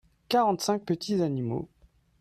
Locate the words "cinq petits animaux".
0.63-1.69